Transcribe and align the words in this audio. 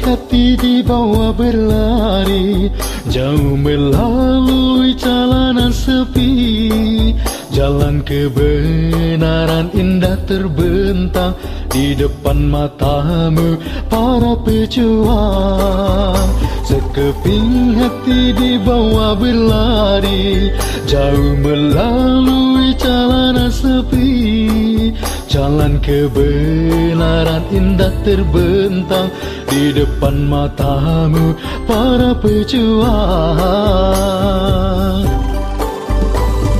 hati 0.00 0.56
dibawa 0.56 1.28
berlari. 1.36 2.72
Jauh 3.12 3.56
melalui 3.56 4.96
jalanan 4.96 5.68
sepi. 5.68 7.12
Jalan 7.52 8.06
kebenaran 8.06 9.66
indah 9.74 10.14
terbentang 10.30 11.34
Di 11.68 11.98
depan 11.98 12.48
matamu 12.48 13.58
para 13.90 14.38
pejuang. 14.40 16.28
Sekeping 16.64 17.80
hati 17.80 18.36
dibawa 18.36 19.16
berlari 19.16 20.52
Jauh 20.84 21.32
melalui 21.40 22.76
jalanan 22.76 23.48
sepi 23.48 24.37
Jalan 25.38 25.78
kebenaran 25.78 27.46
indah 27.54 27.94
terbentang 28.02 29.06
Di 29.46 29.70
depan 29.70 30.26
matamu 30.26 31.30
para 31.62 32.10
pejuang. 32.18 32.82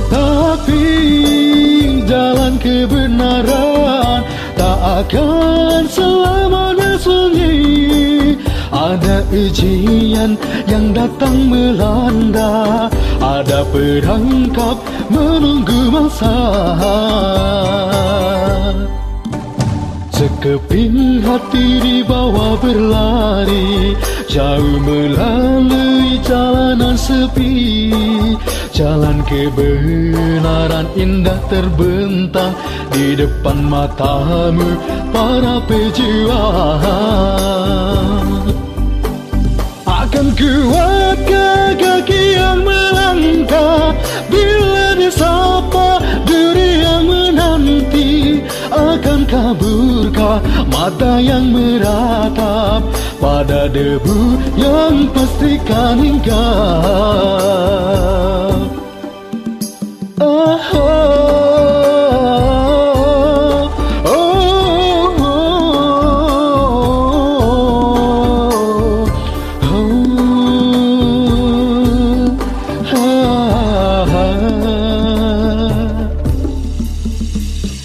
Tapi 0.07 0.87
jalan 2.07 2.55
kebenaran 2.63 4.23
Tak 4.55 4.79
akan 5.03 5.83
selamanya 5.91 6.95
sunyi 7.03 8.39
Ada 8.71 9.27
ujian 9.27 10.39
yang 10.71 10.95
datang 10.95 11.51
melanda 11.51 12.87
Ada 13.19 13.59
perangkap 13.75 14.79
menunggu 15.11 15.91
masa 15.91 16.31
Sekeping 20.19 21.23
hati 21.23 21.79
dibawa 21.79 22.59
berlari 22.59 23.95
Jauh 24.27 24.75
melalui 24.83 26.19
jalanan 26.27 26.99
sepi. 26.99 27.87
Jalan 28.75 29.23
kebenaran 29.23 30.91
indah 30.99 31.39
terbentang 31.47 32.51
Di 32.91 33.15
depan 33.15 33.63
matamu 33.63 34.75
para 35.15 35.63
pejuang. 35.63 36.83
Akan 39.87 40.35
kuatkah 40.35 41.79
kaki 41.79 42.28
mata 50.67 51.19
yang 51.23 51.51
meratap 51.51 52.83
Pada 53.19 53.67
debu 53.71 54.37
yang 54.59 55.07
pastikan 55.15 55.99
hinggap 56.03 56.39
Oh, 60.19 60.58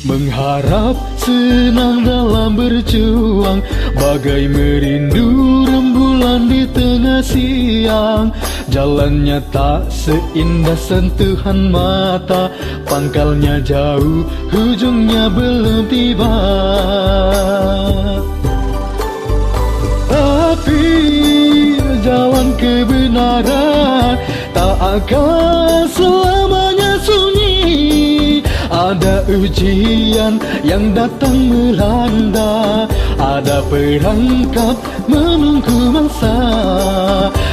Mengharap 0.04 1.00
senang 1.16 2.04
dalam 2.04 2.52
berjuang 2.60 3.64
Bagai 3.96 4.52
merindu 4.52 5.64
rembulan 5.64 6.44
di 6.44 6.68
tengah 6.68 7.24
siang. 7.24 8.28
Jalannya 8.68 9.40
tak 9.48 9.88
seindah 9.88 10.76
sentuhan 10.76 11.72
mata 11.72 12.52
Pangkalnya 12.84 13.64
jauh, 13.64 14.28
hujungnya 14.52 15.32
belum 15.32 15.88
tiba. 15.88 16.36
Tapi 20.12 20.84
jalan 22.04 22.52
kebenaran 22.60 24.20
Tak 24.52 24.76
akan 25.00 25.88
sunyi 25.96 26.33
ada 28.94 29.26
ujian 29.26 30.38
yang 30.62 30.94
datang 30.94 31.50
melanda. 31.50 32.86
Ada 33.18 33.66
perangkap 33.66 34.78
menunggu 35.10 35.90
masa. 35.90 36.38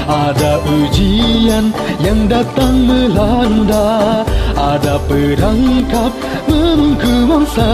Ada 0.05 0.61
ujian 0.69 1.73
yang 1.97 2.29
datang 2.29 2.85
melanda. 2.85 4.21
Ada 4.53 5.01
perangkap 5.09 6.13
menunggu 6.45 7.25
masa. 7.25 7.73